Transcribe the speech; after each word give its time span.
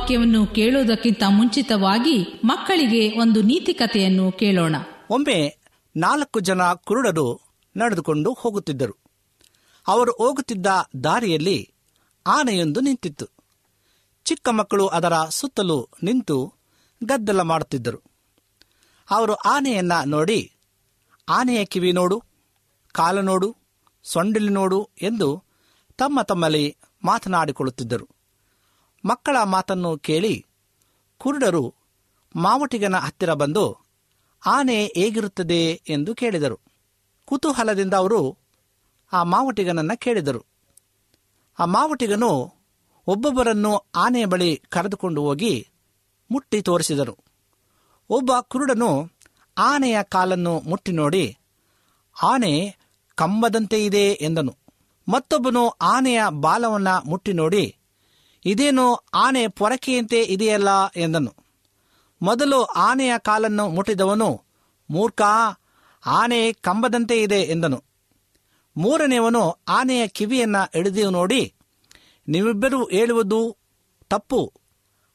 ವಾಕ್ಯವನ್ನು 0.00 0.46
ಕೇಳುವುದಕ್ಕಿಂತ 0.46 1.22
ಮುಂಚಿತವಾಗಿ 1.28 2.40
ಮಕ್ಕಳಿಗೆ 2.44 3.20
ಒಂದು 3.20 3.42
ನೀತಿ 3.42 3.74
ಕಥೆಯನ್ನು 3.74 4.32
ಕೇಳೋಣ. 4.32 4.76
ಒಮ್ಮೆ 5.10 5.58
ನಾಲ್ಕು 5.96 6.40
ಜನ 6.40 6.62
ಕುರುಡರು 6.74 7.40
ನಡೆದುಕೊಂಡು 7.76 8.32
ಹೋಗುತ್ತಿದ್ದರು. 8.32 8.96
ಅವರು 9.88 10.12
ಹೋಗುತ್ತಿದ್ದ 10.12 10.66
ದಾರಿಯಲ್ಲಿ 11.04 11.70
ಆನೆಯೊಂದು 12.26 12.80
ನಿಂತಿತ್ತು. 12.80 13.26
ಚಿಕ್ಕ 14.24 14.48
ಮಕ್ಕಳು 14.48 14.86
ಅದರ 14.86 15.12
ಸುತ್ತಲೂ 15.30 15.88
ನಿಂತು 16.02 16.54
ಗದ್ದಲ 17.04 17.40
ಮಾಡುತ್ತಿದ್ದರು. 17.40 18.02
ಅವರು 19.10 19.34
ಆನೆಯನ್ನ 19.34 19.92
ನೋಡಿ, 20.06 20.52
ಆನೆಯ 21.28 21.64
ಕಿವಿ 21.64 21.92
ನೋಡು, 21.92 22.22
ಕಾಲು 22.92 23.22
ನೋಡು, 23.22 23.56
ಸೊಂಡಿಲು 24.04 24.52
ನೋಡು 24.52 24.88
ಎಂದು 25.02 25.44
ತಮ್ಮ 25.96 26.22
ತಮ್ಮಲ್ಲಿ 26.22 26.76
ಮಾತನಾಡಿಕೊಳ್ಳುತ್ತಿದ್ದರು. 27.04 28.19
ಮಕ್ಕಳ 29.04 29.36
ಮಾತನ್ನು 29.44 29.90
ಕೇಳಿ 29.98 30.34
ಕುರುಡರು 31.20 31.74
ಮಾವಟಿಗನ 32.34 32.96
ಹತ್ತಿರ 32.96 33.32
ಬಂದು, 33.34 33.64
ಆನೆ 34.42 34.78
ಹೇಗಿರುತ್ತದೆ? 34.96 35.62
ಎಂದು 35.88 36.14
ಕೇಳಿದರು. 36.14 36.58
ಕುತೂಹಲದಿಂದ 37.28 37.94
ಅವರು 37.94 38.20
ಆ 39.12 39.22
ಮಾವಟಿಗನನ್ನ 39.24 39.92
ಕೇಳಿದರು. 39.94 40.42
ಆ 41.58 41.64
ಮಾವಟಿಗನು 41.64 42.30
ಒಬ್ಬೊಬ್ಬರನ್ನು 43.06 43.72
ಆನೆಯ 43.94 44.26
ಬಳಿ 44.26 44.50
ಕರೆದುಕೊಂಡು 44.68 45.20
ಹೋಗಿ 45.22 45.54
ಮುಟ್ಟಿ 46.30 46.62
ತೋರಿಸಿದರು. 46.62 47.14
ಒಬ್ಬ 48.10 48.30
ಕುರುಡನು 48.40 48.90
ಆನೆಯ 49.56 49.98
ಕಾಲನ್ನು 50.02 50.54
ಮುಟ್ಟಿ 50.60 50.92
ನೋಡಿ, 50.92 51.24
ಆನೆ 52.16 52.52
ಕಂಬದಂತೆ 53.14 53.78
ಇದೆ 53.84 54.06
ಎಂದನು. 54.20 54.52
ಮತ್ತೊಬ್ಬನು 55.08 55.68
ಆನೆಯ 55.68 56.20
ಬಾಲವನ್ನು 56.40 56.94
ಮುಟ್ಟಿ 57.10 57.32
ನೋಡಿ 57.32 57.64
ಇದೇನು 58.44 58.94
ಆನೆ 59.14 59.48
ಪೊರಕೆಯಂತೆ 59.48 60.22
ಇದೆಯಲ್ಲ 60.22 60.68
ಎಂದನು. 60.96 61.34
ಮೊದಲು 62.22 62.62
ಆನೆಯ 62.62 63.14
ಕಾಲನ್ನು 63.18 63.68
ಮುಟ್ಟಿದವನು, 63.68 64.44
ಮೂರ್ಖ, 64.90 65.20
ಆನೆ 66.06 66.52
ಕಂಬದಂತೆ 66.52 67.22
ಇದೆ 67.22 67.42
ಎಂದನು. 67.42 67.84
ಮೂರನೆಯವನು 68.76 69.58
ಆನೆಯ 69.68 70.08
ಕಿವಿಯನ್ನ 70.08 70.56
ಹಿಡಿದು 70.74 71.10
ನೋಡಿ, 71.10 71.54
ನೀವಿಬ್ಬರೂ 72.28 72.84
ಹೇಳುವುದು 72.84 73.56
ತಪ್ಪು, 74.08 74.52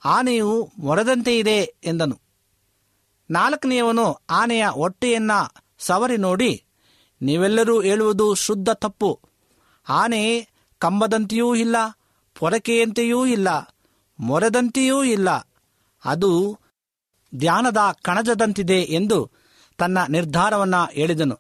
ಆನೆಯು 0.06 0.72
ಮೊರದಂತೆ 0.80 1.38
ಇದೆ 1.38 1.76
ಎಂದನು. 1.84 2.22
ನಾಲ್ಕನೆಯವನು 3.32 4.22
ಆನೆಯ 4.30 4.68
ಹೊಟ್ಟೆಯನ್ನ 4.68 5.32
ಸವರಿ 5.80 6.18
ನೋಡಿ, 6.18 6.64
ನೀವೆಲ್ಲರೂ 7.22 7.82
ಹೇಳುವುದು 7.82 8.34
ಶುದ್ಧ 8.36 8.70
ತಪ್ಪು, 8.70 9.20
ಆನೆ 9.90 10.50
ಕಂಬದಂತೆಯೂ 10.80 11.56
ಇಲ್ಲ 11.56 11.76
ಪೊರಕೆಯಂತೆಯೂ 12.40 13.26
ಇಲ್ಲ, 13.26 13.48
ಮೊರೆದಂತೆಯೂ 14.20 15.04
ಇಲ್ಲ. 15.04 15.30
ಅದು 16.06 16.60
ಧ್ಯಾನದ 17.36 17.78
ಕಣಜದಂತಿದೆ 18.02 18.80
ಎಂದು 18.82 19.32
ತನ್ನ 19.78 19.98
ನಿರ್ಧಾರವನ್ನ 20.10 20.76
ಹೇಳಿದನು. 20.92 21.40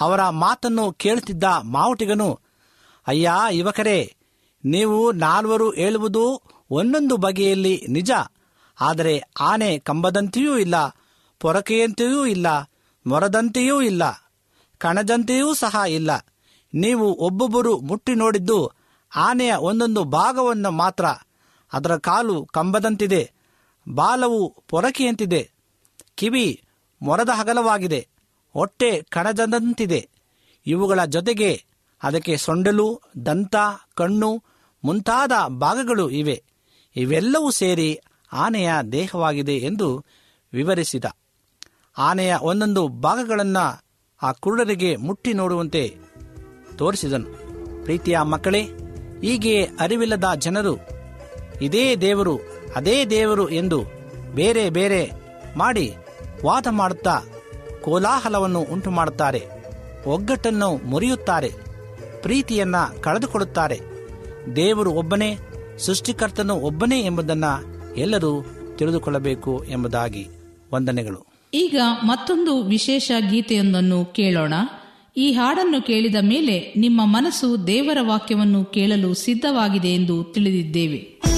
ಅವರ 0.00 0.28
ಮಾತನ್ನು 0.28 0.92
ಕೇಳುತ್ತಿದ್ದ 0.92 1.44
ಮಾವುಟಿಗನು, 1.44 2.40
ಅಯ್ಯ, 3.06 3.30
ಯುವಕರೇ, 3.50 4.16
ನೀವು 4.64 5.12
ನಾಲ್ವರು 5.12 5.70
ಹೇಳುವುದು 5.70 6.42
ಒಂದೊಂದು 6.70 7.16
ಬಗೆಯಲ್ಲಿ 7.16 7.86
ನಿಜ. 7.88 8.10
ಆದರೆ 8.80 9.22
ಆನೆ 9.40 9.78
ಕಂಬದಂತೆಯೂ 9.78 10.58
ಇಲ್ಲ, 10.58 10.74
ಪೊರಕೆಯಂತೆಯೂ 11.38 12.26
ಇಲ್ಲ, 12.26 12.46
ಮೊರದಂತೆಯೂ 13.06 13.80
ಇಲ್ಲ, 13.80 14.32
ಕಣಜಂತೆಯೂ 14.78 15.54
ಸಹ 15.54 15.82
ಇಲ್ಲ. 15.88 16.10
ನೀವು 16.74 17.12
ಒಬ್ಬೊಬ್ಬರು 17.12 17.78
ಮುಟ್ಟಿ 17.78 18.14
ನೋಡಿದ್ದು 18.14 18.79
ಆನೆಯ 19.14 19.54
ಒಂದೊಂದು 19.58 20.04
ಭಾಗವನ್ನು 20.04 20.70
ಮಾತ್ರ. 20.70 21.04
ಅದರ 21.72 21.96
ಕಾಲು 21.96 22.46
ಕಂಬದಂತಿದೆ. 22.46 23.32
ಬಾಲವು 23.88 24.56
ಪೊರಕೆಯಂತಿದೆ. 24.68 25.50
ಕಿವಿ 26.14 26.62
ಮೊರದ 27.02 27.28
ಹಗಲವಾಗಿದೆ. 27.28 28.08
ಹೊಟ್ಟೆ 28.52 29.02
ಕಣಜದಂತಿದೆ. 29.02 30.08
ಇವುಗಳ 30.66 31.04
ಜೊತೆಗೆ 31.04 31.64
ಅದಕ್ಕೆ 32.02 32.36
ಸೊಂಡಲು, 32.36 33.00
ದಂತ, 33.26 33.56
ಕಣ್ಣು 33.94 34.42
ಮುಂತಾದ 34.84 35.32
ಭಾಗಗಳು 35.48 36.10
ಇವೆ. 36.10 36.44
ಇವೆಲ್ಲವೂ 36.96 37.50
ಸೇರಿ 37.50 37.98
ಆನೆಯ 38.32 38.72
ದೇಹವಾಗಿದೆ 38.92 39.56
ಎಂದು 39.56 40.04
ವಿವರಿಸಿದ. 40.52 41.04
ಆನೆಯ 41.98 42.36
ಒಂದೊಂದು 42.40 42.88
ಭಾಗಗಳನ್ನು 42.88 43.84
ಆ 44.22 44.32
ಕುರುಡರಿಗೆ 44.32 44.96
ಮುಟ್ಟಿ 44.96 45.32
ನೋಡುವಂತೆ 45.32 45.96
ತೋರಿಸಿದನು. 46.78 47.24
ಪ್ರೀತಿಯ 47.82 48.20
ಮಕ್ಕಳೇ 48.20 48.68
ಹೀಗೆ 49.22 49.62
ಅರಿವಿಲ್ಲದ 49.62 50.24
ಜನರು 50.38 50.78
ಇದೇ 51.62 51.96
ದೇವರು, 51.96 52.40
ಅದೇ 52.76 53.04
ದೇವರು 53.04 53.48
ಎಂದು 53.48 53.84
ಬೇರೆ 54.34 54.70
ಬೇರೆ 54.70 55.10
ಮಾಡಿ 55.56 55.94
ವಾದ 56.44 56.66
ಮಾಡುತ್ತಾ 56.70 57.20
ಕೋಲಾಹಲವನ್ನು 57.82 58.60
ಉಂಟು 58.60 58.90
ಮಾಡುತ್ತಾರೆ 58.90 59.42
ಒಗ್ಗಟ್ಟನ್ನು 60.06 60.76
ಮುರಿಯುತ್ತಾರೆ, 60.86 61.52
ಪ್ರೀತಿಯನ್ನ 62.22 62.76
ಕಳೆದುಕೊಳ್ಳುತ್ತಾರೆ. 63.00 63.80
ದೇವರು 64.56 64.92
ಒಬ್ಬನೇ, 64.92 65.38
ಸೃಷ್ಟಿಕರ್ತನು 65.78 66.54
ಒಬ್ಬನೇ 66.54 67.04
ಎಂಬುದನ್ನ 67.04 67.44
ಎಲ್ಲರೂ 67.96 68.44
ತಿಳಿದುಕೊಳ್ಳಬೇಕು 68.76 69.64
ಎಂಬುದಾಗಿ 69.64 70.28
ವಂದನೆಗಳು. 70.74 71.26
ಈಗ 71.54 71.80
ಮತ್ತೊಂದು 72.04 72.62
ವಿಶೇಷ 72.62 73.12
ಗೀತೆಯೊಂದನ್ನು 73.30 74.04
ಕೇಳೋಣ. 74.04 74.54
ಈ 75.16 75.32
ಹಾಡನ್ನು 75.32 75.82
ಕೇಳಿದ 75.82 76.14
ಮೇಲೆ 76.20 76.74
ನಿಮ್ಮ 76.76 77.00
ಮನಸ್ಸು 77.04 77.66
ದೇವರ 77.66 77.98
ವಾಕ್ಯವನ್ನು 78.00 78.64
ಕೇಳಲು 78.64 79.14
ಸಿದ್ಧವಾಗಿದೆ 79.14 79.88
ಎಂದು 79.88 80.24
ತಿಳಿದಿದ್ದೇವೆ 80.24 81.20
ಿ. 81.26 81.29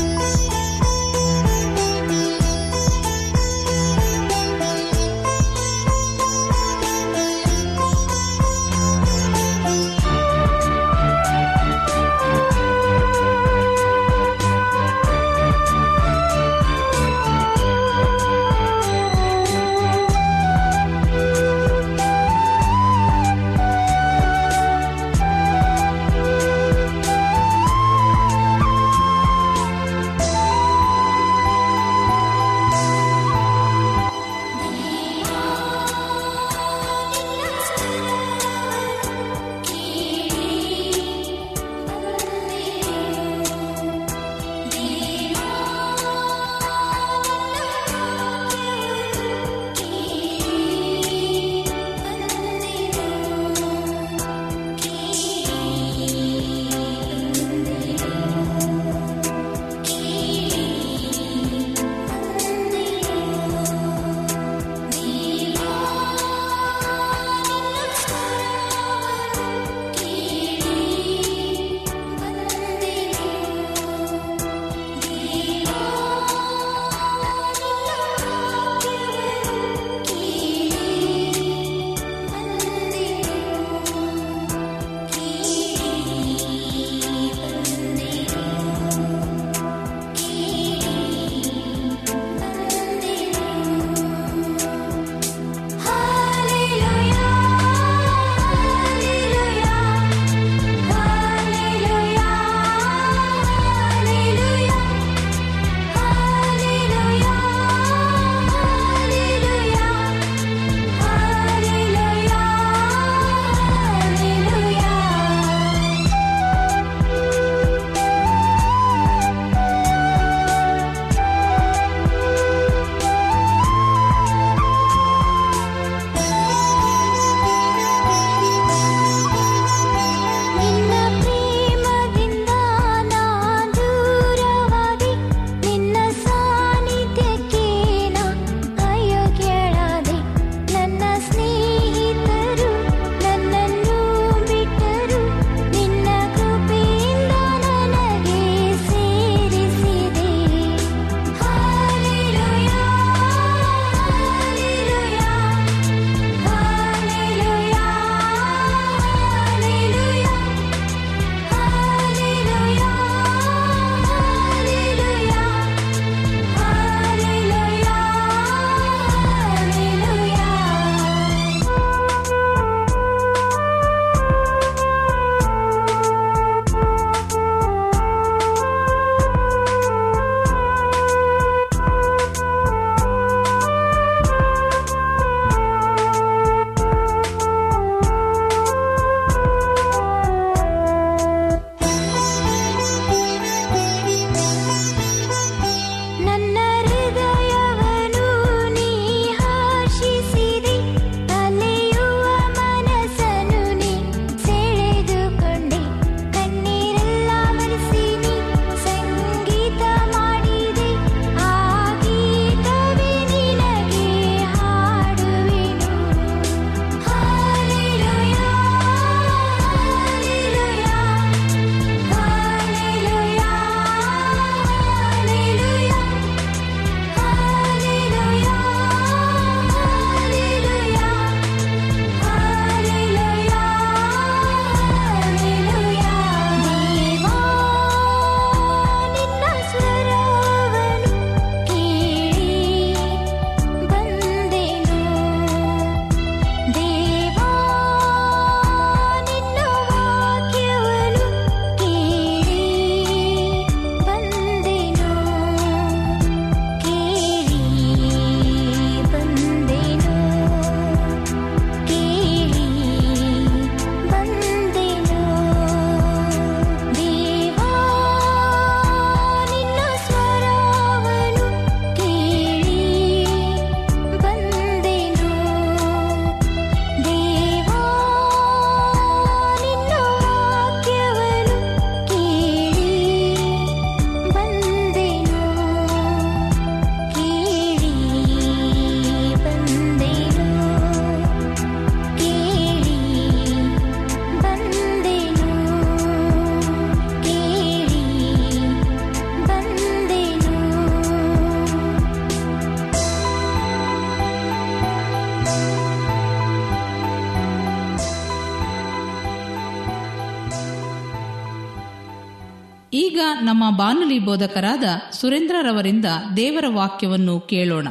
ಬಾನುಲಿ 314.12 314.26
ಬೋಧಕರಾದ 314.26 314.84
ಸುರೇಂದ್ರರವರಿಂದ 315.12 316.04
ದೇವರ 316.36 316.64
ವಾಕ್ಯವನ್ನು 316.68 317.40
ಕೇಳೋಣ. 317.40 317.88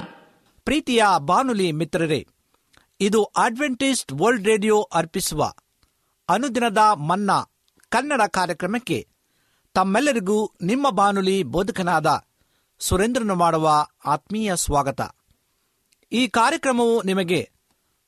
ಪ್ರೀತಿಯ 0.65 1.03
ಬಾನುಲಿ 1.17 1.71
ಮಿತ್ರರೇ, 1.71 2.27
ಇದು 2.99 3.23
ಅಡ್ವೆಂಟಿಸ್ಟ್ 3.23 4.11
ವರ್ಲ್ಡ್ 4.11 4.47
ರೇಡಿಯೋ 4.47 4.81
ಅರ್ಪಿಸುವ 4.81 5.53
ಅನುದಿನದ 6.29 6.77
ಮನ್ನಾ 6.77 7.43
ಕನ್ನಡ 7.89 8.21
ಕಾರ್ಯಕ್ರಮಕ್ಕೆ 8.27 9.07
ತಮ್ಮೆಲ್ಲರಿಗೂ 9.73 10.51
ನಿಮ್ಮ 10.61 10.89
ಬಾನುಲಿ 10.89 11.43
ಬೋಧಕನಾದ 11.43 12.23
ಸುರೇಂದ್ರನು 12.79 13.35
ಮಾಡುವ 13.35 13.85
ಆತ್ಮೀಯ 14.05 14.55
ಸ್ವಾಗತ. 14.55 15.01
ಈ 16.11 16.27
ಕಾರ್ಯಕ್ರಮವು 16.27 17.03
ನಿಮಗೆ 17.03 17.49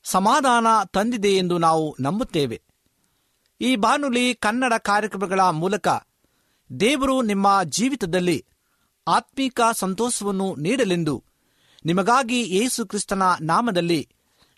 ಸಮಾಧಾನ 0.04 0.66
ತಂದಿದೆ 0.92 1.28
ಎಂದು 1.28 1.58
ನಾವು 1.58 1.96
ನಂಬುತ್ತೇವೆ. 2.00 2.62
ಈ 3.60 3.76
ಬಾನುಲಿ 3.76 4.34
ಕನ್ನಡ 4.34 4.72
ಕಾರ್ಯಕ್ರಮಗಳ 4.78 5.40
ಮೂಲಕ 5.40 5.88
ದೇವರು 6.80 7.22
ನಿಮ್ಮ 7.22 7.60
ಜೀವಿತದಲ್ಲಿ 7.64 8.46
ಆತ್ಮೀಕ 9.08 9.60
ಸಂತೋಷವನ್ನು 9.72 10.54
ನೀಡಲೆಂದು. 10.54 11.24
ನಿಮಗಾಗಿ 11.84 12.56
ಯೇಸು 12.56 12.86
ಕ್ರಿಸ್ತನ 12.86 13.22
ನಾಮದಲ್ಲಿ 13.40 14.08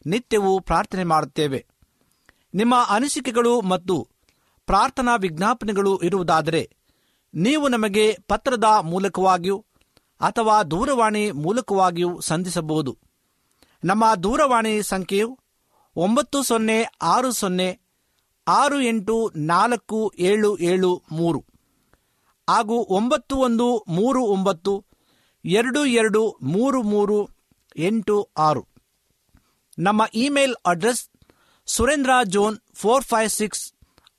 ನಿತ್ಯವೂ 0.07 0.61
ಪ್ರಾರ್ಥನೆ 0.61 1.05
ಮಾಡುತ್ತೇವೆ. 1.05 1.67
ನಿಮ್ಮ 2.55 2.75
ಅನಿಸಿಕೆಗಳು 2.89 3.61
ಮತ್ತು 3.61 4.09
ಪ್ರಾರ್ಥನಾ 4.67 5.17
ವಿಜ್ಞಾಪನೆಗಳು 5.17 6.01
ಇರುವುದಾದರೆ, 6.03 6.71
ನೀವು 7.35 7.69
ನಮಗೆ 7.69 8.19
ಪತ್ರದ 8.29 8.65
ಮೂಲಕವಾಗಿಯೂ 8.81 9.65
ಅಥವಾ 10.21 10.63
ದೂರವಾಣಿ 10.63 11.31
ಮೂಲಕವಾಗಿಯೂ 11.31 12.21
ಸಂಧಿಸಬಹುದು. 12.21 12.99
ನಮ್ಮ 13.85 14.15
ದೂರವಾಣಿ 14.15 14.83
ಸಂಖ್ಯೆಯು 14.83 15.39
ಒಂಬತ್ತು 15.97 16.43
ಸೊನ್ನೆ 16.43 16.85
ಆರು 17.03 17.33
ಸೊನ್ನೆ 17.33 17.81
ಆರು 18.49 18.81
ಎಂಟು 18.81 19.33
ನಾಲ್ಕು 19.37 20.13
ಏಳು 20.19 20.59
ಏಳು 20.59 21.03
ಮೂರು. 21.13 21.45
ಹಾಗೂ 22.49 22.77
ಒಂಬತ್ತು 22.89 23.37
ಒಂದು 23.37 23.85
ಮೂರು 23.89 24.21
ಒಂಬತ್ತು, 24.23 24.85
ಎರಡು 25.45 25.87
ಎರಡು 25.87 26.39
ಮೂರು 26.43 26.83
ಮೂರು 26.83 27.29
ಎಂಟು 27.77 28.17
ಆರು. 28.39 28.63
ನಮ್ಮ 29.79 30.03
email 30.15 30.55
address 30.67 31.03
Surendra 31.67 32.11
John 32.25 32.57
four 32.75 33.05
five 33.05 33.31
six 33.31 33.73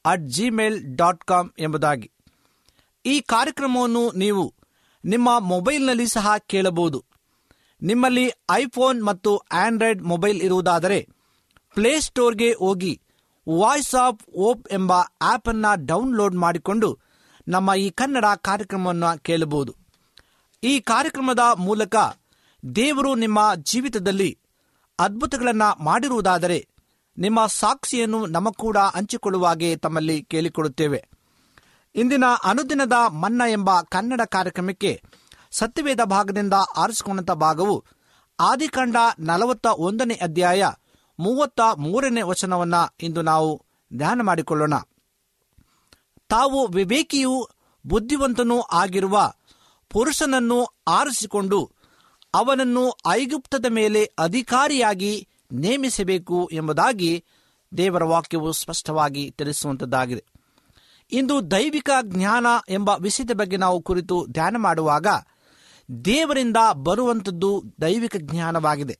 at 0.06 0.28
Gmail 0.28 0.96
dot 0.96 1.24
com 1.24 1.50
ಎಂಬುದಾಗಿ. 1.60 2.12
ಈ 3.06 3.22
ಕಾರ್ಯಕ್ರಮವನ್ನು 3.22 4.12
ನೀವು 4.12 4.54
ನಿಮ್ಮ 5.06 5.40
ಮೊಬೈಲ್ನಲ್ಲಿ 5.40 6.08
ಸಹ 6.08 6.38
ಕೇಳಬಹುದು. 6.38 7.06
ನಿಮ್ಮಲ್ಲಿ 7.82 8.32
ಐಫೋನ್ 8.52 9.06
ಮತ್ತು 9.06 9.38
ಆಂಡ್ರಾಯ್ಡ್ 9.38 10.02
ಮೊಬೈಲ್ 10.02 10.42
ಇರುವುದಾದರೆ 10.42 11.00
ಪ್ಲೇಸ್ಟೋರ್ಗೆ 11.74 12.54
ಹೋಗಿ 12.54 13.02
ವಾಯ್ಸ್ 13.48 13.96
ಆಫ್ 13.96 14.30
ಓಪ್ 14.36 14.68
ಎಂಬ 14.72 14.94
ಆಪ್ 15.22 15.48
ಅನ್ನ 15.48 15.66
ಡೌನ್ಲೋಡ್ 15.76 16.36
ಮಾಡಿಕೊಂಡು 16.36 16.90
ನಮ್ಮ 17.48 17.74
ಈ 17.74 17.89
ಕನ್ನಡ 17.89 18.25
ಕಾರ್ಯಕ್ರಮವನ್ನು 18.42 19.24
ಕೇಳಬಹುದು. 19.24 19.75
ಈ 20.63 20.80
ಕಾರ್ಯಕ್ರಮದ 20.80 21.39
ಮೂಲಕ 21.58 21.96
ದೇವರು 22.75 23.16
ನಿಮ್ಮ 23.16 23.56
ಜೀವಿತದಲ್ಲಿ 23.56 24.39
ಅದ್ಭುತಗಳನ್ನು 25.00 25.84
ಮಾಡಿರುವುದಾದರೆ 25.84 26.68
ನಿಮ್ಮ 27.18 27.46
ಸಾಕ್ಷಿಯನ್ನು 27.46 28.25
ನಮ್ಮ 28.25 28.51
ಕೂಡ 28.51 28.77
ಹಂಚಿಕೊಳ್ಳುವಾಗೆ 28.77 29.75
ತಮ್ಮಲ್ಲಿ 29.75 30.24
ಕೇಳಿಕೊಳ್ಳುತ್ತೇವೆ. 30.24 31.08
ಇಂದಿನ 31.96 32.24
ಅನುದಿನದ 32.44 32.94
ಮನ್ನ 33.08 33.42
ಎಂಬ 33.50 33.82
ಕನ್ನಡ 33.82 34.22
ಕಾರ್ಯಕ್ರಮಕ್ಕೆ 34.22 35.01
ಸತ್ಯವೇದ 35.51 36.01
ಭಾಗದಿಂದ 36.01 36.54
ಆರಿಸಿಕೊಂಡಂತ 36.77 37.32
ಭಾಗವು 37.32 37.86
ಆದಿಕಾಂಡ 38.39 38.96
ನಲವತ್ತ 39.20 39.68
ಒಂದನೇ 39.75 40.13
ಅಧ್ಯಾಯ 40.13 40.70
ಮೂವತ್ತ 41.20 41.60
ಮೂರನೇ 41.77 42.22
ವಚನವನ್ನು 42.22 42.96
ಇಂದು 43.01 43.22
ನಾವು 43.22 43.66
ಧ್ಯಾನ 43.98 44.22
ಮಾಡಿಕೊಳ್ಳೋಣ. 44.22 44.74
ತಾವು 46.30 46.68
ವಿವೇಕಿಯೂ 46.68 47.48
ಬುದ್ಧಿವಂತನೂ 47.86 48.62
ಆಗಿರುವ 48.62 49.34
ಪುರುಷನನ್ನು 49.90 50.68
ಆರಿಸಿಕೊಂಡು 50.88 51.72
ಅವನನ್ನು 52.34 52.94
ಐಗುಪ್ತದ 53.08 53.66
ಮೇಲೆ 53.70 54.14
ಅಧಿಕಾರಿಯಾಗಿ 54.20 55.28
ನೇಮಿಸಬೇಕು 55.52 56.50
ಎಂಬುದಾಗಿ 56.52 57.26
ದೇವರ 57.78 58.04
ವಾಕ್ಯವು 58.04 58.52
ಸ್ಪಷ್ಟವಾಗಿ 58.52 59.32
ತಿಳಿಸುವಂತದ್ದಾಗಿದೆ. 59.32 60.26
ಇಂದು 61.12 61.52
ದೈವಿಕ 61.52 61.90
ಜ್ಞಾನ 62.02 62.46
ಎಂಬ 62.70 62.92
ವಿಷಯದ 63.00 63.32
ಬಗ್ಗೆ 63.34 63.58
ನಾವು 63.58 63.82
ಕುರಿತು 63.82 64.26
ಧ್ಯಾನ 64.30 64.56
ಮಾಡುವಾಗ 64.58 65.08
ದೇವರಿಂದ 66.06 66.58
ಬರುವಂಥದ್ದು 66.74 67.64
ದೈವಿಕ 67.82 68.16
ಜ್ಞಾನವಾಗಿದೆ. 68.18 69.00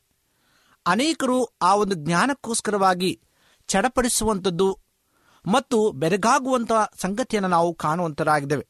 ಅನೇಕರು 0.86 1.46
ಆ 1.62 1.76
ಒಂದು 1.76 1.96
ಜ್ಞಾನಕ್ಕೋಸ್ಕರವಾಗಿ 1.96 3.22
ಚಡಪಡಿಸುವಂಥದ್ದು 3.68 4.80
ಮತ್ತು 5.48 5.92
ಬೆರಗಾಗುವಂತಹ 5.92 6.92
ಸಂಗತಿಯನ್ನು 7.01 7.50
ನಾವು 7.50 7.74
ಕಾಣುವಂತರಾಗಿದ್ದೇವೆ. 7.75 8.68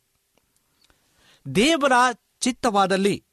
ದೇವರ 1.55 1.91
ಚಿತ್ತವಾದಲ್ಲಿ, 2.39 3.25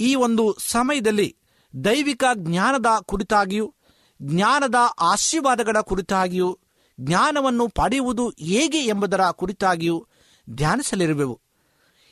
ಈ 0.00 0.14
ಒಂದು 0.14 0.56
ಸಮಯದಲ್ಲಿ 0.58 1.36
ದೈವಿಕ 1.84 2.24
ಜ್ಞಾನದ 2.34 2.86
ಕುರಿತಾಗಿಯೂ, 3.04 3.74
ಜ್ಞಾನದ 4.22 4.74
ಆಶೀರ್ವಾದಗಳ 5.00 5.76
ಕುರಿತಾಗಿಯೂ, 5.80 6.58
ಜ್ಞಾನವನ್ನು 7.00 7.68
ಪಡೆಯುವುದು 7.68 8.28
ಹೇಗೆ 8.28 8.84
ಎಂಬುದರ 8.84 9.30
ಕುರಿತಾಗಿಯೂ 9.30 10.06
ಧ್ಯಾನಿಸಲಿರುವೆವು. 10.50 11.40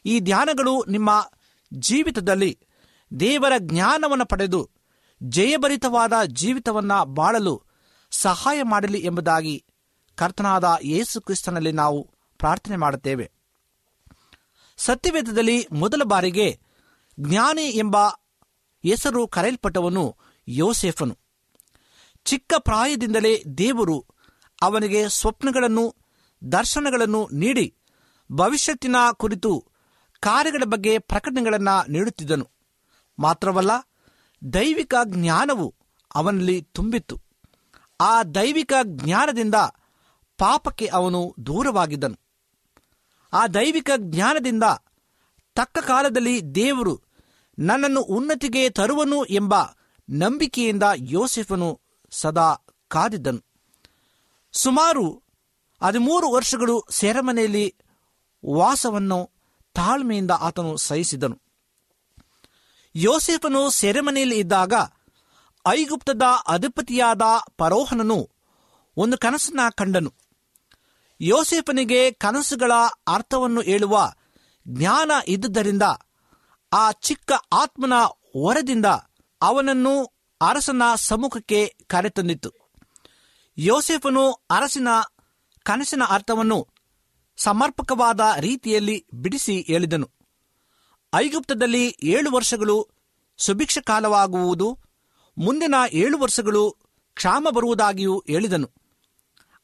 ಈ 0.07 0.21
ಧ್ಯಾನಗಳು 0.21 0.85
ನಿಮ್ಮ 0.85 1.31
ಜೀವಿತದಲ್ಲಿ 1.75 2.59
ದೇವರ 3.21 3.53
ಜ್ಞಾನವನ್ನು 3.59 4.27
ಪಡೆದು, 4.27 4.71
ಜಯಭರಿತವಾದ 5.23 6.13
ಜೀವಿತವನ್ನು 6.27 7.05
ಬಾಳಲು 7.05 7.63
ಸಹಾಯ 8.11 8.63
ಮಾಡಲಿ 8.63 8.99
ಎಂಬುದಾಗಿ 8.99 9.65
ಕರ್ತನಾದ 10.19 10.79
ಯೇಸು 10.83 11.21
ಕ್ರಿಸ್ತನಲ್ಲಿ 11.21 11.73
ನಾವು 11.73 12.11
ಪ್ರಾರ್ಥನೆ 12.39 12.77
ಮಾಡುತ್ತೇವೆ. 12.77 13.31
ಸತ್ಯವೇದದಲ್ಲಿ 14.77 15.67
ಮೊದಲ 15.73 16.03
ಬಾರಿಗೆ 16.03 16.61
ಜ್ಞಾನಿ 17.21 17.63
ಎಂಬ 17.63 17.97
ಹೆಸರು 18.83 19.29
ಕರೆಯಲ್ಪಟ್ಟವನು 19.29 20.17
ಯೋಸೇಫನು. 20.49 21.19
ಚಿಕ್ಕ 22.25 22.55
ಪ್ರಾಯದಿಂದಲೇ 22.59 23.45
ದೇವರು 23.59 24.07
ಅವನಿಗೆ 24.63 25.09
ಸ್ವಪ್ನಗಳನ್ನು, 25.09 25.97
ದರ್ಶನಗಳನ್ನು 26.53 27.29
ನೀಡಿ 27.33 27.75
ಭವಿಷ್ಯತ್ತಿನ 28.33 28.97
ಕುರಿತು 29.13 29.65
ಕಾರ್ಯಗಳ 30.21 30.63
ಬಗ್ಗೆ 30.65 30.99
ಪ್ರಕಟಣೆಗಳನ್ನು 30.99 31.91
ನೀಡುತ್ತಿದ್ದನು. 31.91 32.51
ಮಾತ್ರವಲ್ಲ, 33.19 33.71
ದೈವಿಕ 34.53 34.95
ಜ್ಞಾನವು 35.05 35.75
ಅವನಲ್ಲಿ 36.15 36.63
ತುಂಬಿತ್ತು. 36.63 37.21
ಆ 38.01 38.23
ದೈವಿಕ 38.23 38.73
ಜ್ಞಾನದಿಂದ 38.85 39.55
ಪಾಪಕ್ಕೆ 40.39 40.87
ಅವನು 40.87 41.35
ದೂರವಾಗಿದ್ದನು. 41.47 42.19
ಆ 43.33 43.47
ದೈವಿಕ 43.47 43.91
ಜ್ಞಾನದಿಂದ 43.97 44.63
ತಕ್ಕ 45.55 45.79
ಕಾಲದಲ್ಲಿ 45.79 46.43
ದೇವರು 46.43 47.01
ನನ್ನನ್ನು 47.59 48.01
ಉನ್ನತಿಗೆ 48.01 48.71
ತರುವನು 48.71 49.25
ಎಂಬ 49.25 49.55
ನಂಬಿಕೆಯಿಂದ 50.11 50.83
ಯೋಸೆಫನು 50.95 51.81
ಸದಾ 52.11 52.55
ಕಾದಿದ್ದನು. 52.89 53.45
ಸುಮಾರು 54.53 55.23
ಹದಿಮೂರು 55.83 56.31
ವರ್ಷಗಳು 56.31 56.87
ಸೆರೆಮನೆಯಲ್ಲಿ 56.91 57.75
ವಾಸವನ್ನು 58.55 59.31
ತಾಳ್ಮೆಯಿಂದ 59.75 60.31
ಆತನು 60.31 60.77
ಸಹಿಸಿದನು. 60.77 61.43
ಯೋಸೆಫನು 62.95 63.71
ಸೆರೆಮನೆಯಲ್ಲಿ 63.71 64.39
ಇದ್ದಾಗ 64.39 64.73
ಐಗುಪ್ತದ 65.67 66.23
ಅಧಿಪತಿಯಾದ 66.49 67.23
ಪರೋಹನನು 67.57 68.31
ಒಂದು 68.97 69.19
ಕನಸನ್ನ 69.19 69.61
ಕಂಡನು. 69.75 70.28
ಯೋಸೆಫನಿಗೆ 71.21 72.11
ಕನಸುಗಳ 72.11 72.73
ಅರ್ಥವನ್ನು 73.09 73.61
ಹೇಳುವ 73.61 74.13
ಜ್ಞಾನ 74.69 75.11
ಇದ್ದುದರಿಂದ, 75.29 75.83
ಆ 76.73 76.93
ಚಿಕ್ಕ 76.93 77.33
ಆತ್ಮನ 77.53 77.93
ಹೊರದಿಂದ 78.05 78.87
ಅವನನ್ನು 79.43 80.05
ಅರಸನ 80.41 80.83
ಸಮ್ಮುಖಕ್ಕೆ 80.95 81.77
ಕರೆತಂದಿತ್ತು. 81.87 82.51
ಯೋಸೆಫನು 83.59 84.31
ಅರಸಿನ 84.31 84.89
ಕನಸಿನ 85.63 86.03
ಅರ್ಥವನ್ನು 86.09 86.69
ಸಮರ್ಪಕವಾದ 87.37 88.21
ರೀತಿಯಲ್ಲಿ 88.41 89.07
ಬಿಡಿಸಿ 89.15 89.61
ಹೇಳಿದನು. 89.61 90.11
ಐಗುಪ್ತದಲ್ಲಿ 91.15 91.97
ಏಳು 92.03 92.31
ವರ್ಷಗಳು 92.31 92.89
ಸುಭಿಕ್ಷ 93.37 93.79
ಕಾಲವಾಗುವುದು 93.79 94.79
ಮುಂದಿನ 95.39 95.75
ಏಳು 95.93 96.19
ವರ್ಷಗಳು 96.19 96.77
ಕ್ಷಾಮ 97.15 97.49
ಬರುವುದಾಗಿಯೂ 97.51 98.25
ಹೇಳಿದನು. 98.27 98.71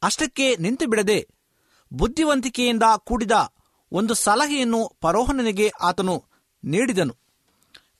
ಅಷ್ಟಕ್ಕೆ 0.03 0.57
ನಿಂತು 0.57 0.87
ಬಿಡದೆ 0.87 1.29
ಬುದ್ಧಿವಂತಿಕೆಯಿಂದ 1.97 2.83
ಕೂಡಿದ 2.99 3.35
ಒಂದು 3.93 4.15
ಸಲಹೆಯನ್ನು 4.15 4.81
ಪರೋಹನನಿಗೆ 5.01 5.67
ಆತನು 5.83 6.15
ನೀಡಿದನು. 6.65 7.15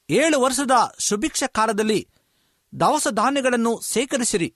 ಏಳು 0.09 0.37
ವರ್ಷದ 0.41 0.75
ಸುಭಿಕ್ಷ 0.99 1.45
ಕಾಲದಲ್ಲಿ 1.47 2.01
ದವಸ 2.73 3.09
ಧಾನ್ಯಗಳನ್ನು 3.11 3.73
ಸೇಕರಿಸಿರಿ 3.81 4.49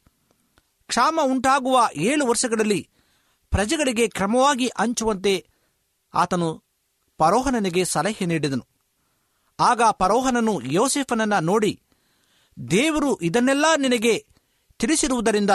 ಕ್ಷಾಮ 0.88 1.20
ಉಂಟಾಗುವ 1.24 1.77
ಏಳು 2.07 2.24
ವರ್ಷಗಳಲ್ಲಿ 2.27 2.81
ಪ್ರಜೆಗಳಿಗೆ 3.53 4.09
ಕ್ರಮವಾಗಿ 4.09 4.68
ಹಂಚುವಂತೆ 4.79 5.35
ಆತನು 6.14 6.48
ಪರೋಹನನಿಗೆ 7.20 7.85
ಸಲಹೆ 7.85 8.27
ನೀಡಿದನು. 8.27 8.64
ಆಗ 9.59 9.83
ಪರೋಹನನು 9.92 10.55
ಯೋಸೆಫನನ್ನ 10.72 11.38
ನೋಡಿ, 11.38 11.72
ದೇವರು 12.70 13.11
ಇದನ್ನೆಲ್ಲ 13.20 13.66
ನಿನಗೆ 13.77 14.14
ತಿಳಿಸಿರುವುದರಿಂದ 14.79 15.51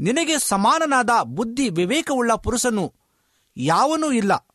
ನಿನಗೆ 0.00 0.38
ಸಮಾನನಾದ 0.38 1.10
ಬುದ್ಧಿ 1.22 1.68
ವಿವೇಕವುಳ್ಳ 1.68 2.34
ಪುರುಷನು 2.34 2.94
ಯಾವನೂ 3.56 4.12
ಇಲ್ಲ. 4.12 4.48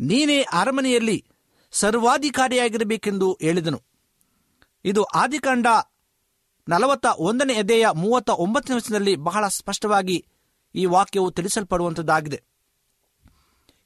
ನೀನೇ 0.00 0.42
ಅರಮನೆಯಲ್ಲಿ 0.42 1.26
ಸರ್ವಾಧಿಕಾರಿಯಾಗಿರಬೇಕೆಂದು 1.72 3.38
ಹೇಳಿದನು. 3.42 3.82
ಇದು 4.84 5.02
ಆದಿಕಾಂಡ 5.02 5.66
ನಲವತ್ತ 6.68 7.06
ಒಂದನೇ 7.18 7.52
ಎದೆಯ 7.52 7.86
ಮೂವತ್ತ 7.94 8.30
ಒಂಬತ್ತನೇ 8.30 8.76
ವರ್ಷದಲ್ಲಿ 8.76 9.16
ಬಹಳ 9.16 9.48
ಸ್ಪಷ್ಟವಾಗಿ 9.48 10.26
ಈ 10.74 10.84
ವಾಕ್ಯವು 10.84 11.30
ತಿಳಿಸಲ್ಪಡುವಂಥದ್ದಾಗಿದೆ 11.30 12.42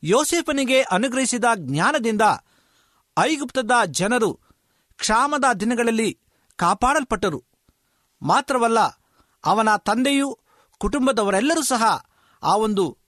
ಯೋಸೇಫನಿಗೆ 0.02 0.82
ಅನುಗ್ರಹಿಸಿದ 0.82 1.44
ಜ್ಞಾನದಿಂದ 1.56 2.22
ಐಗುಪ್ತದ 3.18 3.70
ಜನರು 3.86 4.40
ಕ್ಷಾಮದ 4.96 5.44
ದಿನಗಳಲ್ಲಿ 5.60 6.18
ಕಾಪಾಡಲ್ಪಟ್ಟರು. 6.56 7.44
ಮಾತ್ರವಲ್ಲ, 8.22 8.78
ಅವನ 9.44 9.76
ತಂದೆಯೂ 9.76 10.38
ಕುಟುಂಬದವರೆಲ್ಲರೂ 10.78 11.62
ಸಹ 11.62 12.06
ಆ 12.42 12.56
ಒಂದು 12.56 12.98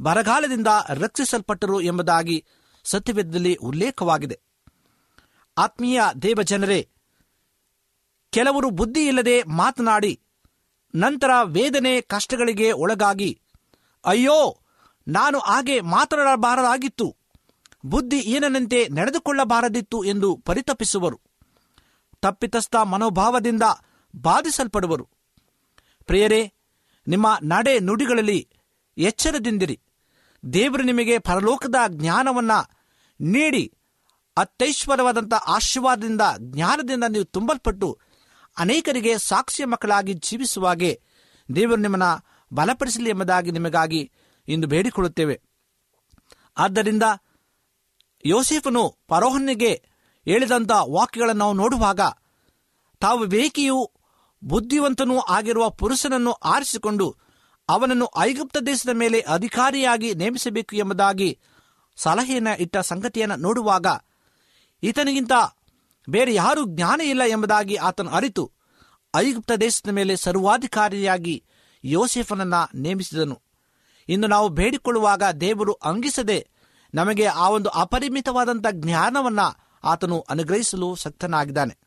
ಬರಗಾಲದಿಂದ 0.00 0.66
ರಕ್ಷಿಸಲ್ಪಟ್ಟರು 0.88 1.80
ಎಂಬುದಾಗಿ 1.80 2.44
ಸತ್ಯವೇದದಲ್ಲಿ 2.84 3.54
ಉಲ್ಲೇಖವಾಗಿದೆ. 3.54 4.40
ಆತ್ಮೀಯ 5.58 6.00
ದೇವಜನರೇ 6.22 6.88
ಕೆಲವರು 8.30 8.70
ಬುದ್ಧಿ 8.70 9.06
ಇಲ್ಲದೆ 9.06 9.42
ಮಾತನಾಡಿ, 9.42 10.20
ನಂತರ 10.94 11.30
ವೇದನೆ 11.44 12.00
ಕಷ್ಟಗಳಿಗೆ 12.00 12.72
ಒಳಗಾಗಿ, 12.72 13.40
ಅಯ್ಯೋ, 14.04 14.60
ನಾನು 15.08 15.38
ಹಾಗೆ 15.38 15.80
ಮಾತನಾಡಬಾರದಾಗಿತ್ತು, 15.80 17.16
ಬುದ್ಧಿ 17.84 18.18
ಏನನಂತೆ 18.18 18.88
ನಡೆದುಕೊಳ್ಳಬಾರದಿತ್ತು 18.88 20.04
ಎಂದು 20.04 20.36
ಪರಿತಪಿಸುವರು. 20.36 21.20
ತಪ್ಪಿತಸ್ಥ 22.20 22.76
ಮನೋಭಾವದಿಂದ 22.76 23.62
ಬಾಧಿಸಲ್ಪಡುವರು. 24.16 25.08
ಪ್ರಿಯರೇ 26.06 26.53
ನಿಮ್ಮ 27.06 27.36
ನಡೆ 27.42 27.78
ನುಡಿಗಳಲ್ಲಿ 27.78 28.48
ಎಚ್ಚರದಿಂದಿರಿ. 28.98 29.80
ದೇವರು 30.52 30.82
ನಿಮಗೆ 30.82 31.18
ಪರಲೋಕದ 31.18 31.74
ಜ್ಞಾನವನ್ನ 31.88 32.50
ನೀಡಿ 33.20 33.72
ಅತ್ಯೈಶ್ವರವಾದಂಥ 34.36 35.34
ಆಶೀರ್ವಾದದಿಂದ, 35.34 36.20
ಜ್ಞಾನದಿಂದ 36.38 37.04
ನೀವು 37.08 37.24
ತುಂಬಲ್ಪಟ್ಟು 37.24 37.98
ಅನೇಕರಿಗೆ 38.58 39.18
ಸಾಕ್ಷಿಯ 39.18 39.66
ಮಕ್ಕಳಾಗಿ 39.66 40.12
ಜೀವಿಸುವಾಗೆ 40.14 41.00
ದೇವರು 41.54 41.76
ನಿಮ್ಮನ್ನ 41.76 42.08
ಬಲಪಡಿಸಲಿ 42.52 43.10
ಎಂಬುದಾಗಿ 43.10 43.50
ನಿಮಗಾಗಿ 43.50 44.10
ಇಂದು 44.48 44.66
ಬೇಡಿಕೊಳ್ಳುತ್ತೇವೆ. 44.66 45.40
ಆದ್ದರಿಂದ 46.56 47.02
ಯೋಸೇಫನು 48.26 48.98
ಪರೋಹನಿಗೆ 49.08 49.72
ಹೇಳಿದಂಥ 50.24 50.70
ವಾಕ್ಯಗಳನ್ನು 50.90 51.38
ನಾವು 51.38 51.52
ನೋಡುವಾಗ, 51.52 52.00
ತಾವು 53.00 53.18
ವೇಕಿಯೂ 53.18 53.90
ಬುದ್ಧಿವಂತನೂ 54.44 55.18
ಆಗಿರುವ 55.18 55.70
ಪುರುಷನನ್ನು 55.70 56.32
ಆರಿಸಿಕೊಂಡು 56.32 57.16
ಅವನನ್ನು 57.68 58.08
ಐಗುಪ್ತ 58.18 58.56
ದೇಶದ 58.66 58.88
ಮೇಲೆ 58.92 59.20
ಅಧಿಕಾರಿಯಾಗಿ 59.20 60.14
ನೇಮಿಸಬೇಕು 60.14 60.76
ಎಂಬುದಾಗಿ 60.76 61.38
ಸಲಹೆಯನ್ನು 61.96 62.60
ಇಟ್ಟ 62.60 62.76
ಸಂಗತಿಯನ್ನು 62.76 63.36
ನೋಡುವಾಗ 63.36 63.86
ಈತನಿಗಿಂತ 64.82 65.32
ಬೇರೆ 66.10 66.34
ಯಾರೂ 66.34 66.64
ಜ್ಞಾನ 66.64 67.00
ಇಲ್ಲ 67.00 67.22
ಎಂಬುದಾಗಿ 67.22 67.74
ಆತನು 67.74 68.10
ಅರಿತು 68.10 68.50
ಐಗುಪ್ತ 69.16 69.52
ದೇಶದ 69.52 69.88
ಮೇಲೆ 69.88 70.16
ಸರ್ವಾಧಿಕಾರಿಯಾಗಿ 70.16 71.44
ಯೋಸೆಫನನ್ನ 71.84 72.54
ನೇಮಿಸಿದನು. 72.74 73.42
ಇನ್ನು 74.08 74.26
ನಾವು 74.26 74.48
ಬೇಡಿಕೊಳ್ಳುವಾಗ 74.48 75.22
ದೇವರು 75.40 75.72
ಅಂಗಿಸದೆ 75.72 76.48
ನಮಗೆ 76.94 77.24
ಆ 77.24 77.48
ಒಂದು 77.48 77.68
ಅಪರಿಮಿತವಾದಂಥ 77.68 78.66
ಜ್ಞಾನವನ್ನ 78.70 79.40
ಆತನು 79.84 80.20
ಅನುಗ್ರಹಿಸಲು 80.20 80.94
ಶಕ್ತನಾಗಿದ್ದಾನೆ 80.94 81.83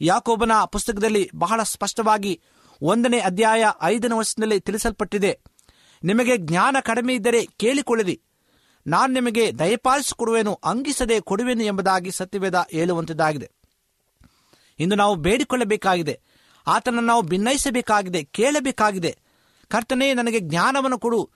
ಯಾಕೋಬನ 0.00 0.52
ಪುಸ್ತಕದಲ್ಲಿ 0.64 1.30
ಬಹಳ 1.34 1.62
ಸ್ಪಷ್ಟವಾಗಿ 1.62 2.42
ಒಂದನೇ 2.82 3.18
ಅಧ್ಯಾಯ 3.18 3.64
ಐದನೇ 3.82 4.18
ವರ್ಷದಲ್ಲಿ 4.18 4.60
ತಿಳಿಸಲ್ಪಟ್ಟಿದೆ. 4.60 5.40
ನಿಮಗೆ 6.04 6.36
ಜ್ಞಾನ 6.36 6.76
ಕಡಿಮೆ 6.80 7.14
ಇದ್ದರೆ 7.14 7.46
ಕೇಳಿಕೊಳ್ಳಿರಿ. 7.46 8.22
ನಾನು 8.86 9.12
ನಿಮಗೆ 9.12 9.58
ದಯಪಾಲಿಸಿಕೊಡುವೆನು, 9.58 10.54
ಅಂಗಿಸದೆ 10.54 11.20
ಕೊಡುವೆನು 11.20 11.62
ಎಂಬುದಾಗಿ 11.62 12.10
ಸತ್ಯವೇದ 12.10 12.54
ಹೇಳುವಂಥದ್ದಾಗಿದೆ 12.70 13.50
ಇಂದು 14.78 14.96
ನಾವು 14.96 15.14
ಬೇಡಿಕೊಳ್ಳಬೇಕಾಗಿದೆ. 15.14 16.20
ಆತನನ್ನು 16.66 17.06
ನಾವು 17.06 17.22
ಭಿನ್ನಯಿಸಬೇಕಾಗಿದೆ 17.22 18.24
ಕೇಳಬೇಕಾಗಿದೆ. 18.24 19.18
ಕರ್ತನೇ, 19.68 20.14
ನನಗೆ 20.14 20.40
ಜ್ಞಾನವನ್ನು 20.40 20.98
ಕೊಡು. 20.98 21.30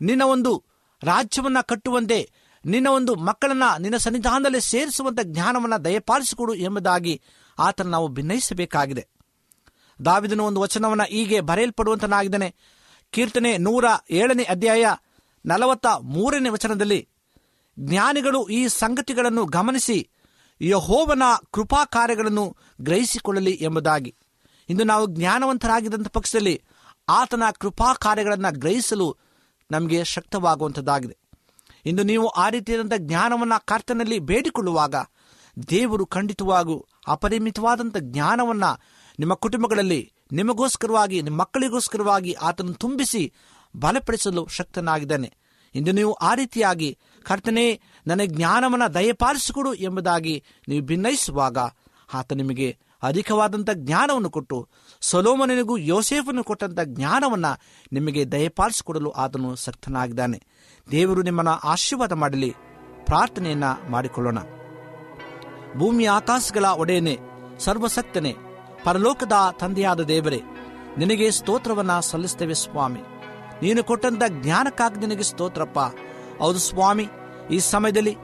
ನಿನ್ನ 0.00 0.22
ಒಂದು 0.22 0.64
ರಾಜ್ಯವನ್ನ 1.02 1.60
ಕಟ್ಟುವಂತೆ, 1.60 2.30
ನಿನ್ನ 2.66 2.88
ಒಂದು 2.88 3.14
ಮಕ್ಕಳನ್ನ 3.14 3.62
ನಿನ್ನ 3.78 3.96
ಸನ್ನಿಧಾನದಲ್ಲಿ 3.96 4.60
ಸೇರಿಸುವಂತ 4.60 5.18
ಜ್ಞಾನವನ್ನ 5.22 5.76
ದಯಪಾಲಿಸಿಕೊಡು 5.76 6.54
ಎಂಬುದಾಗಿ 6.54 7.22
ಆತನ 7.60 7.88
ನಾವು 7.88 8.08
ಭಿನ್ನಯಿಸಬೇಕಾಗಿದೆ 8.08 9.08
ದಾವಿದನು 10.04 10.44
ಒಂದು 10.44 10.60
ವಚನವನ್ನು 10.60 11.04
ಹೀಗೆ 11.04 11.40
ಬರೆಯಲ್ಪಡುವಂತನಾಗಿದ್ದಾನೆ. 11.40 12.54
ಕೀರ್ತನೆ 13.10 13.58
ನೂರ 13.58 13.84
ಏಳನೇ 14.10 14.42
ಅಧ್ಯಾಯ 14.42 14.86
ನಲವತ್ತ 15.46 15.86
ಮೂರನೇ 15.86 16.48
ವಚನದಲ್ಲಿ, 16.48 17.08
ಜ್ಞಾನಿಗಳು 17.78 18.48
ಈ 18.48 18.68
ಸಂಗತಿಗಳನ್ನು 18.68 19.44
ಗಮನಿಸಿ, 19.44 20.08
ಯಹೋವನ 20.60 21.22
ಕೃಪಾ 21.50 21.84
ಕಾರ್ಯಗಳನ್ನು 21.84 22.56
ಗ್ರಹಿಸಿಕೊಳ್ಳಲಿ 22.80 23.50
ಎಂಬುದಾಗಿ. 23.50 24.14
ಇಂದು 24.68 24.84
ನಾವು 24.84 25.06
ಜ್ಞಾನವಂತರಾಗಿದ್ದಂಥ 25.06 26.08
ಪಕ್ಷದಲ್ಲಿ 26.08 26.62
ಆತನ 27.08 27.42
ಕೃಪಾ 27.58 27.94
ಕಾರ್ಯಗಳನ್ನು 27.94 28.58
ಗ್ರಹಿಸಲು 28.58 29.16
ನಮಗೆ 29.70 30.04
ಶಕ್ತವಾಗುವಂಥದ್ದಾಗಿದೆ. 30.04 31.18
ಇಂದು 31.86 32.02
ನೀವು 32.02 32.28
ಆ 32.28 32.48
ರೀತಿಯಾದಂಥ 32.48 32.92
ಜ್ಞಾನವನ್ನು 32.96 33.66
ಕರ್ತನಲ್ಲಿ 33.66 34.18
ಬೇಡಿಕೊಳ್ಳುವಾಗ 34.18 34.94
ದೇವರು 35.70 36.06
ಖಂಡಿತವಾಗೂ 36.06 36.86
ಅಪರಿಮಿತವಾದಂಥ 37.10 37.96
ಜ್ಞಾನವನ್ನು 38.00 38.70
ನಿಮ್ಮ 39.18 39.34
ಕುಟುಂಬಗಳಲ್ಲಿ 39.34 40.12
ನಿಮಗೋಸ್ಕರವಾಗಿ, 40.32 41.22
ನಿಮ್ಮ 41.22 41.40
ಮಕ್ಕಳಿಗೋಸ್ಕರವಾಗಿ 41.40 42.32
ಆತನು 42.32 42.72
ತುಂಬಿಸಿ 42.72 43.32
ಬಲಪಡಿಸಲು 43.76 44.46
ಶಕ್ತನಾಗಿದ್ದಾನೆ. 44.46 45.36
ಇಂದು 45.74 45.92
ನೀವು 45.92 46.12
ಆ 46.12 46.34
ರೀತಿಯಾಗಿ 46.34 46.98
ಕರ್ತನೆ, 47.22 47.80
ನನಗೆ 48.06 48.26
ಜ್ಞಾನವನ್ನು 48.26 48.94
ದಯಪಾಲಿಸಿಕೊಡು 48.94 49.74
ಎಂಬುದಾಗಿ 49.74 50.44
ನೀವು 50.68 50.86
ಭಿನ್ನಯಿಸುವಾಗ 50.86 51.58
ಆತ 52.14 52.32
ನಿಮಗೆ 52.32 52.78
ಅಧಿಕವಾದಂಥ 53.02 53.70
ಜ್ಞಾನವನ್ನು 53.74 54.30
ಕೊಟ್ಟು 54.30 54.68
ಸೊಲೋಮನಿಗೂ 55.00 55.76
ಯೋಸೇಫನ್ನು 55.76 56.44
ಕೊಟ್ಟಂಥ 56.44 56.80
ಜ್ಞಾನವನ್ನು 56.84 57.52
ನಿಮಗೆ 57.92 58.32
ದಯಪಾಲಿಸಿಕೊಡಲು 58.32 59.10
ಆತನು 59.10 59.54
ಶಕ್ತನಾಗಿದ್ದಾನೆ 59.56 60.38
ದೇವರು 60.90 61.22
ನಿಮ್ಮನ್ನು 61.22 61.52
ಆಶೀರ್ವಾದ 61.52 62.12
ಮಾಡಲಿ, 62.12 62.50
ಪ್ರಾರ್ಥನೆಯನ್ನ 63.04 63.64
ಮಾಡಿಕೊಳ್ಳೋಣ. 63.90 64.38
ಭೂಮಿ 65.76 66.04
ಆಕಾಶಗಳ 66.04 66.64
ಒಡೆಯನೆ, 66.64 67.18
ಸರ್ವಸಕ್ತನೆ, 67.58 68.34
ಪರಲೋಕದ 68.84 69.32
ತಂದೆಯಾದ 69.60 70.00
ದೇವರೇ, 70.00 70.42
ನಿನಗೆ 70.98 71.30
ಸ್ತೋತ್ರವನ್ನ 71.30 72.00
ಸಲ್ಲಿಸ್ತೇವೆ 72.00 72.54
ಸ್ವಾಮಿ. 72.54 73.00
ನೀನು 73.62 73.84
ಕೊಟ್ಟಂತ 73.84 74.22
ಜ್ಞಾನಕ್ಕಾಗಿ 74.28 75.06
ನಿನಗೆ 75.06 75.22
ಸ್ತೋತ್ರಪ್ಪ. 75.22 75.78
ಹೌದು 76.42 76.58
ಸ್ವಾಮಿ, 76.58 77.08
ಈ 77.50 77.58
ಸಮಯದಲ್ಲಿ 77.58 78.16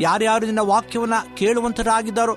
ಯಾರ್ಯಾರು 0.00 0.44
ನಿನ್ನ 0.44 0.58
ವಾಕ್ಯವನ್ನ 0.60 1.14
ಕೇಳುವಂತರಾಗಿದ್ದಾರೋ 1.36 2.36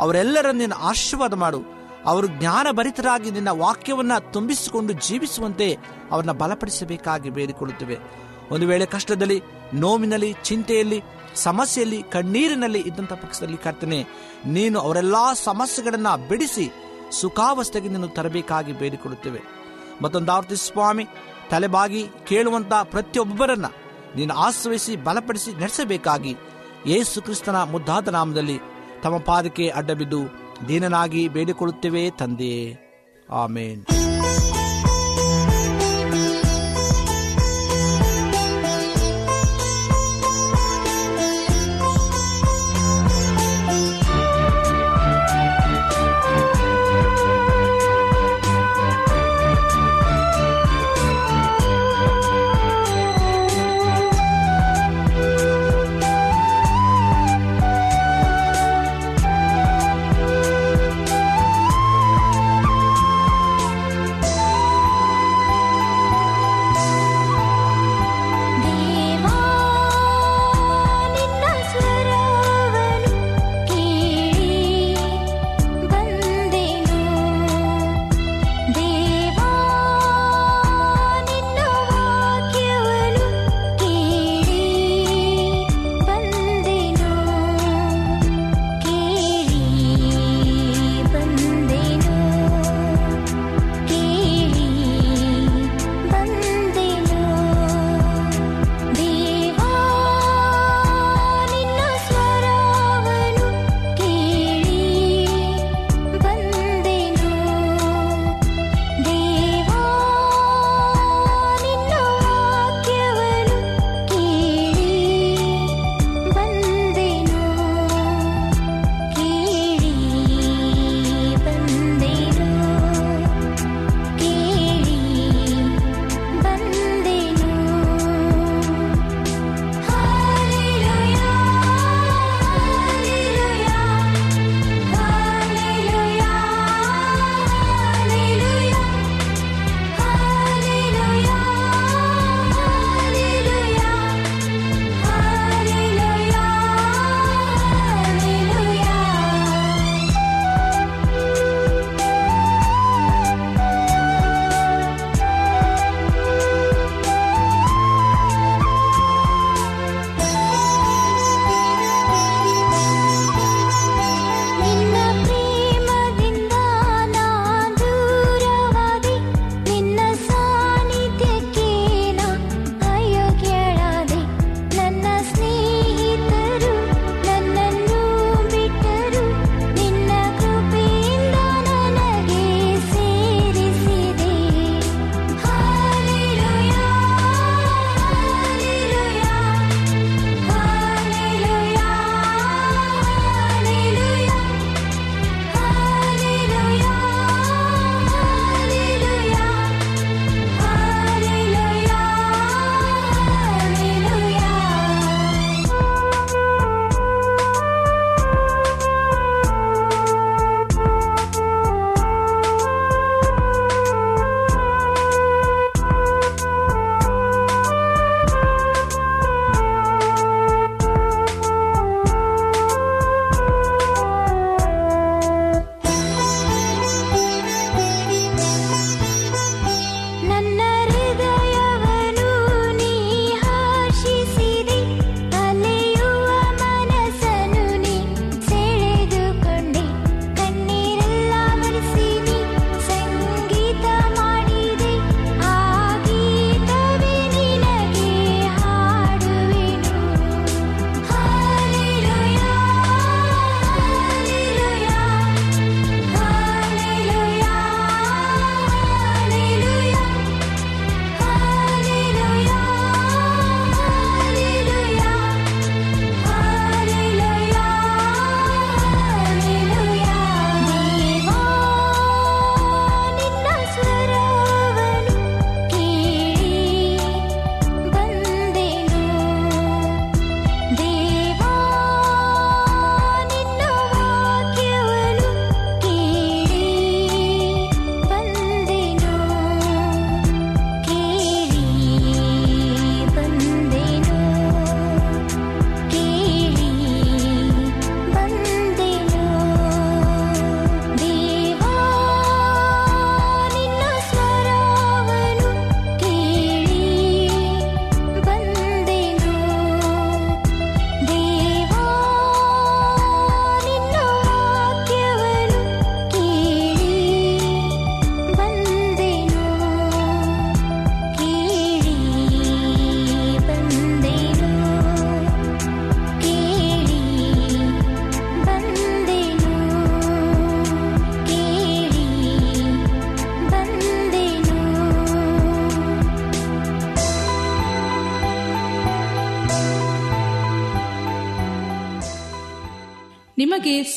ಅವರೆಲ್ಲರನ್ನ 0.00 0.58
ನಿನ್ನ 0.58 0.72
ಆಶೀರ್ವಾದ 0.78 1.34
ಮಾಡು. 1.34 1.62
ಅವರು 2.04 2.26
ಜ್ಞಾನ 2.26 2.66
ಭರಿತರಾಗಿ 2.70 3.30
ನಿನ್ನ 3.30 3.48
ವಾಕ್ಯವನ್ನ 3.48 4.12
ತುಂಬಿಸಿಕೊಂಡು 4.18 4.92
ಜೀವಿಸುವಂತೆ 4.92 5.78
ಅವರನ್ನ 6.10 6.32
ಬಲಪಡಿಸಬೇಕಾಗಿ 6.32 7.30
ಬೇಡಿಕೊಳ್ಳುತ್ತೇವೆ. 7.30 7.98
ಒಂದು 8.50 8.66
ವೇಳೆ 8.66 8.86
ಕಷ್ಟದಲ್ಲಿ, 8.86 9.42
ನೋವಿನಲ್ಲಿ, 9.74 10.36
ಚಿಂತೆಯಲ್ಲಿ 10.44 11.02
ಸಮಸ್ಯೆಯಲ್ಲಿ 11.34 12.02
ಕಣ್ಣೀರಿನಲ್ಲಿ 12.02 12.80
ಇದ್ದಂಥ 12.80 13.12
ಪಕ್ಷದಲ್ಲಿ 13.12 13.56
ಕರ್ತನೆ, 13.56 14.06
ನೀನು 14.46 14.80
ಅವರೆಲ್ಲ 14.80 15.14
ಸಮಸ್ಯೆಗಳನ್ನು 15.44 16.28
ಬಿಡಿಸಿ 16.28 16.70
ಸುಖಾವಸ್ಥೆಗೆ 17.12 17.88
ನೀನು 17.88 18.08
ತರಬೇಕಾಗಿ 18.08 18.72
ಬೇಡಿಕೊಳ್ಳುತ್ತೇವೆ. 18.72 19.40
ಮತ್ತೊಂದಾವರ್ತಿ 20.02 20.56
ಸ್ವಾಮಿ, 20.56 21.06
ತಲೆಬಾಗಿ 21.50 22.06
ಕೇಳುವಂತ 22.26 22.72
ಪ್ರತಿಯೊಬ್ಬರನ್ನ 22.82 23.66
ನೀನು 24.16 24.34
ಆಶ್ರಯಿಸಿ 24.34 24.96
ಬಲಪಡಿಸಿ 24.96 25.60
ನಡೆಸಬೇಕಾಗಿ 25.60 26.36
ಯೇಸು 26.86 27.22
ಕ್ರಿಸ್ತನ 27.22 27.62
ಮುದ್ದಾದ 27.62 28.08
ನಾಮದಲ್ಲಿ 28.08 28.58
ತಮ್ಮ 29.02 29.18
ಪಾದಕ್ಕೆ 29.18 29.68
ಅಡ್ಡಬಿದ್ದು 29.68 30.18
ದೀನನಾಗಿ 30.68 31.28
ಬೇಡಿಕೊಳ್ಳುತ್ತೇವೆ 31.28 32.10
ತಂದೆಯೇ. 32.10 32.78
ಆಮೇನ್ 33.30 33.84
ಿ. 33.86 33.99